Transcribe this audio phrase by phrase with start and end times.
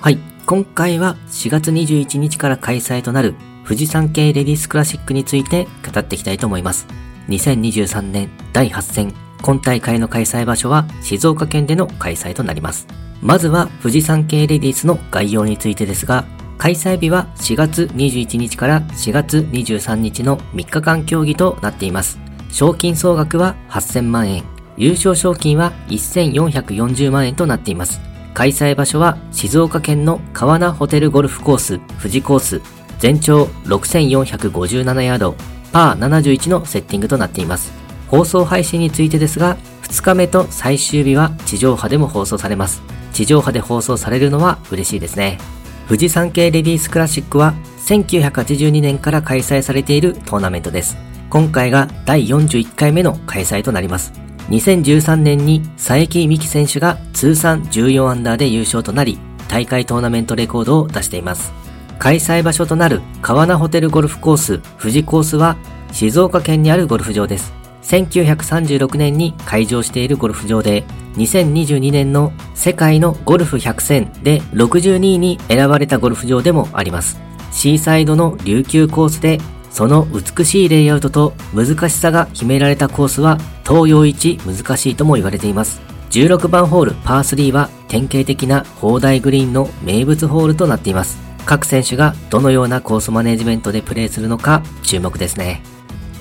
[0.00, 0.18] はい。
[0.46, 6.86] 今回は4月21日から開催となる富士山系レディースクラシックについて語っていきたいと思います。
[7.28, 12.86] 2023年第8戦、今大会の開催場所は静岡県での開催となります。
[13.20, 16.24] まずは富士山系レディースの概要についてですが、
[16.58, 22.20] 開催日は4月21日から4月23日の3日間競技となっています。
[22.52, 24.44] 賞金総額は8000万円、
[24.76, 28.07] 優勝賞金は1440万円となっています。
[28.34, 32.62] 開催場所は静岡県の川名ホテルゴルフコース富士コース
[32.98, 35.34] 全長6457ヤード
[35.72, 37.72] パー71のセッティングとなっています。
[38.08, 42.82] 放送配信についてですが2日目と最終日は地上波でも放送されます。
[43.12, 45.38] 地上波で放送されるのは嬉しいですね。
[45.86, 47.54] 富士山系レディースクラシックは
[47.86, 50.96] 1982年から開催されているトーナメントです。
[51.30, 54.27] 今回が第41回目の開催となります。
[54.50, 61.52] 2013年に佐伯美希選手が通算14アンダーで優勝となり、大会トーナメントレコードを出しています。
[61.98, 65.56] 開催場所となる川名ホテルゴルフコース富士コースは
[65.92, 67.52] 静岡県にあるゴルフ場です。
[67.82, 70.84] 1936年に開場しているゴルフ場で、
[71.16, 77.18] 2022年の世界のゴルフ100選で62位に選ばれたゴルフ場でもあります。
[77.50, 85.80] シーサイドの琉球コースでその美しいレイアウトと難しさが秘められたコースは東洋一難しいとも言われています。
[86.10, 91.18] 16番ホールパー3は典型的な砲台グリーンの名物ホールとなっています。
[91.44, 95.62] 各選手がどのようなコースマネジメントでプレーするのか注目ですね。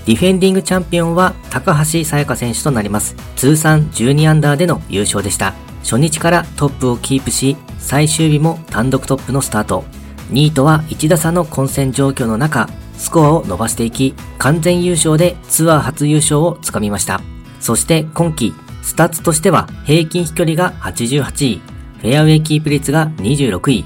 [0.06, 3.16] ディフェンディングチャンピオンは高橋沙也加選手となります。
[3.36, 5.54] 通算12アンダーでの優勝でした。
[5.84, 9.84] 初日からトップをキープし、最終日も単独トップのスタート。
[10.32, 17.22] 2位とは1打差の混戦状況の中、スコアを伸ばしていき、完全優勝でツアー初優勝をつかみました。
[17.60, 21.62] そして今季、スタッツとしては平均飛距離が88位、
[22.00, 23.86] フェアウェイキープ率が26位、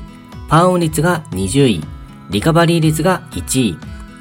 [0.50, 1.82] パーオン率が20位、
[2.30, 3.78] リカバリー率が1位、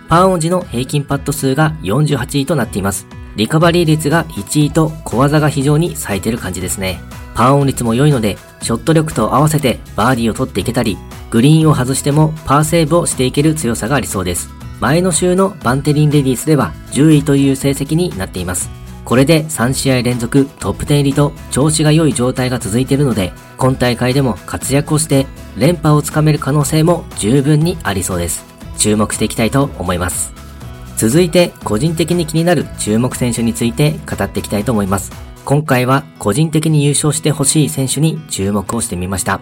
[0.08, 3.06] パーオン時の平均パット数が48位となっています。
[3.36, 7.00] リカバリー率が1位と小技が非常に冴えてる感じですね。
[7.34, 10.98] パーオン率も良いので、ショット力と合わせてバーディーを取っていけたり、
[11.30, 14.50] グリーンを外してもパーセーブをしていける強さがありそうです。
[14.80, 18.70] 前の週のバンテリンレディースでは10位という成績になっています。
[19.04, 28.44] これで3試合連続トップ10入りと調子が良い状態が続いているので、今大会でも活躍をして連覇をつかめる可能性も十分にありそうです。
[28.78, 30.39] 注目していきたいと思います。
[31.00, 35.10] 続いて個人的に気になる注目選手について語っていきたいと思います。
[35.46, 39.40] 今回は個人的に優勝してほしい選手に注目をしてみました。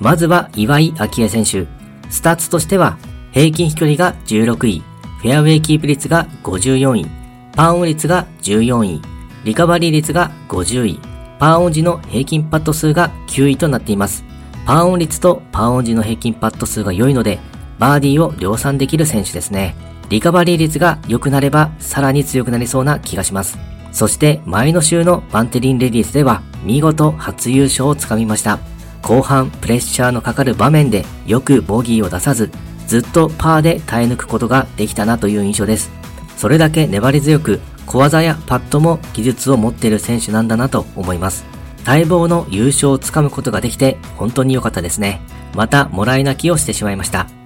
[0.00, 1.66] まずは岩井明愛選手。
[2.08, 2.96] スタッツとしては
[3.32, 4.82] 平均飛距離が16位、
[5.20, 7.06] フェアウェイキープ率が54位、
[7.54, 9.02] パーオン率が14位、
[9.44, 11.00] リカバリー率が50位、
[11.38, 14.24] パーオン時の平均パット数が9位となっています。
[14.64, 17.40] パーオン率とパーオン時の平均パット数が良いので、
[17.78, 19.76] バーディーを量産できる選手ですね。
[20.08, 23.58] リカバリー率が良くなればさらに強くなりそうな気がします。
[23.92, 28.58] そして前の週のバンテリンレディースでは見事初優勝をつかみました。
[29.02, 32.50] 後半プレッシャーのかかる場面でよくボギーを出さず
[32.88, 35.90] ずっとパーで耐え抜くことができたなという印象です。
[36.38, 41.44] それだけ粘り強く、小技やパットも技術を持っている選手なんだなと思います。
[41.86, 45.20] 待望の優勝をつかむことができて本当に良かったですね。
[45.54, 47.37] またもらい泣きをしてしまいました。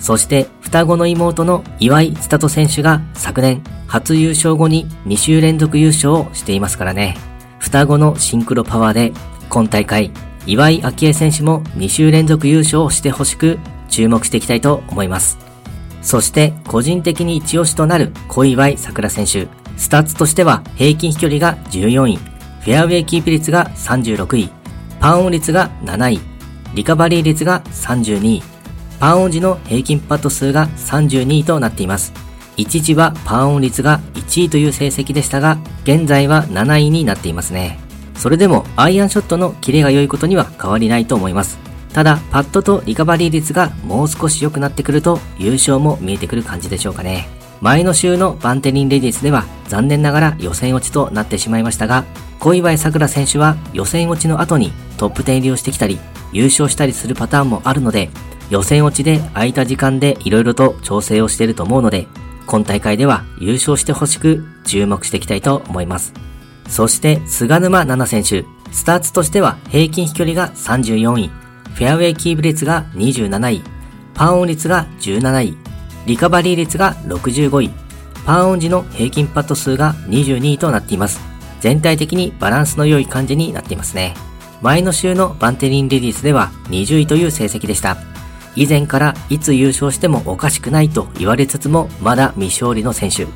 [0.00, 7.16] そして双子の妹の岩井千里選手が昨年初優勝後に2週連続優勝をしていますからね。
[7.58, 9.12] 双子のシンクロパワーで
[9.50, 10.10] 今大会
[10.46, 13.58] 岩井明愛選手も2週連続優勝をしてほしく
[13.90, 15.38] 注目していきたいと思います。
[16.02, 19.48] そして個人的に一押しとなる小祝さくら選手。
[19.76, 24.50] スタッツとしては平均飛距離が14位、フェアウェイキープ率が36位、
[24.98, 26.20] パーオン率が7位、
[26.74, 28.42] リカバリー率が32位、
[29.00, 32.12] パーオン時の平均パット数が32位となっています。
[32.58, 37.80] 一時はパーオン率が1位という成績でしたが、現在は7位になっていますね。
[38.14, 41.58] それでもアイアンショットのキレが良いことには変わりないと思います。
[41.94, 47.26] ただ、パッドとリカバリー率がもう少し良くなってくると優勝も見えてくる感じでしょうかね。
[47.62, 52.04] 前の週のバンテリンレディスでは残念ながら予選落ちとなってしまいましたが、
[52.38, 55.98] 小祝さくら選手は予選落ちの後にトップ10入りをしてきたり、
[56.32, 58.10] 優勝したりするパターンもあるので、
[58.50, 62.06] 予選落ちで空いた時間で色々と調整をしていると思うので、
[62.46, 66.12] 今大会では優勝してほしく注目していきたいと思います。
[66.68, 71.30] そして、菅沼奈々選手、スターツとしては平均飛距離が34位、
[71.74, 73.62] フェアウェイキープ率が27位、
[74.14, 75.56] パンオン率が17位、
[76.06, 77.70] リカバリー率が65位、
[78.26, 81.20] パンオン時の平均パット数が22位となっています。
[81.60, 84.14] 全体的にバランスの良い感じになっていますね。
[84.62, 88.09] 前の週のバンテリンレディースでは20位という成績でした。
[88.56, 93.26] 以前からいつ優勝してもおかしくないと言われつつもまだ未勝利の選手。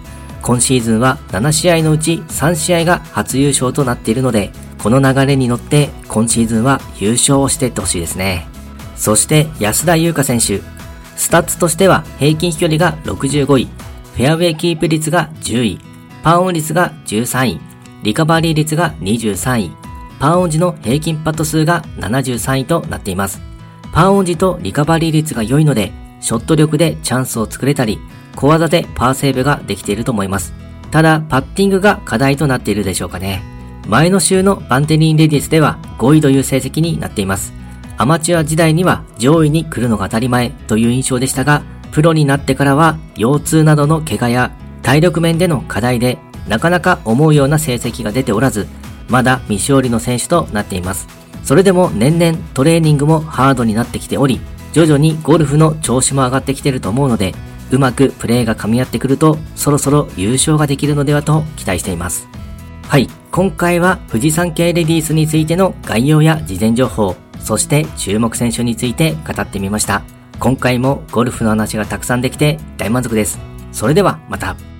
[0.43, 4.51] 今シーズンは7試合のうち3試合が初優勝となっているので、
[4.83, 8.47] この流れに乗って今シーズンは優勝をしていってほしいですね。
[8.97, 10.61] そして安田祐香選手。
[11.17, 13.65] スタッツとしては平均飛距離が65位、
[14.17, 15.81] フェアウェイキープ率が10位、
[16.23, 17.61] パーオン率が13位、
[18.03, 19.73] リカバリー率が23位、
[20.19, 23.54] パーオン時の平均パット数が73位となっています。
[23.95, 28.01] パーオン時とリカバリー率が良いので、ショット力でチャンスを作れたり、
[28.35, 30.53] 小技でパーセーブができていると思います。
[30.91, 33.45] ただ、パッティングが課題となっているでしょうかね。
[33.87, 37.53] 前の週のバンテリンレディスでは5位という成績になっています。
[37.97, 41.63] アマチュア時代には上位に来るのが当たり前という印象でしたが、
[41.93, 44.51] プロになってからは腰痛などの怪我や
[44.83, 46.19] 体力面での課題で
[46.49, 48.67] なかなか思うような成績が出ておらず、
[49.09, 51.24] まだ未勝利の選手となっています。
[51.45, 54.41] それでも年々トレーニングもハードになってきており、
[54.73, 57.35] 徐々にゴルフの調子も上がってきてると思うので、
[57.71, 62.27] うまくプレーが噛み合ってくると、そろそろ優勝ができるのではと期待しています。
[62.89, 70.03] はい、今回は富士山系レディースについての概要や事前情報、そして注目選手について語ってみました。
[70.41, 73.39] 今回もゴルフの話がたくさんできて大満足です。
[73.71, 74.74] それではまた。